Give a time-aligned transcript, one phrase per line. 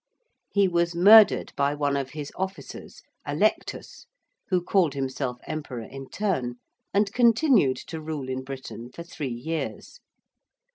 [0.51, 4.07] He was murdered by one of his officers, Allectus,
[4.49, 6.55] who called himself emperor in turn
[6.91, 9.99] and continued to rule in Britain for three years.